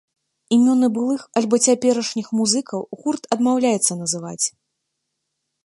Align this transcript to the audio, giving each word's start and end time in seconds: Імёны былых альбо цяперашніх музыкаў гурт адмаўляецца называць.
Імёны 0.55 0.87
былых 0.95 1.21
альбо 1.41 1.55
цяперашніх 1.65 2.27
музыкаў 2.39 2.79
гурт 3.03 3.23
адмаўляецца 3.37 3.99
называць. 4.01 4.45